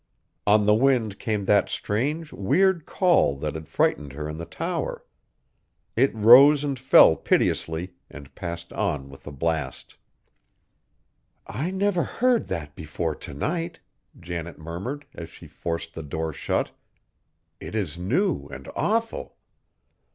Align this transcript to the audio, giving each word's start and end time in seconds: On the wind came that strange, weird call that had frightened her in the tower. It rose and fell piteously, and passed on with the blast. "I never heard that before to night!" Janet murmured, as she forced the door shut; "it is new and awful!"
On 0.47 0.65
the 0.65 0.73
wind 0.73 1.19
came 1.19 1.45
that 1.45 1.69
strange, 1.69 2.33
weird 2.33 2.87
call 2.87 3.35
that 3.37 3.53
had 3.53 3.67
frightened 3.67 4.13
her 4.13 4.27
in 4.27 4.39
the 4.39 4.47
tower. 4.47 5.05
It 5.95 6.11
rose 6.15 6.63
and 6.63 6.79
fell 6.79 7.15
piteously, 7.15 7.93
and 8.09 8.33
passed 8.33 8.73
on 8.73 9.11
with 9.11 9.21
the 9.25 9.31
blast. 9.31 9.97
"I 11.45 11.69
never 11.69 12.01
heard 12.01 12.47
that 12.47 12.75
before 12.75 13.13
to 13.13 13.33
night!" 13.35 13.79
Janet 14.19 14.57
murmured, 14.57 15.05
as 15.13 15.29
she 15.29 15.45
forced 15.45 15.93
the 15.93 16.01
door 16.01 16.33
shut; 16.33 16.71
"it 17.59 17.75
is 17.75 17.99
new 17.99 18.47
and 18.47 18.67
awful!" 18.75 19.37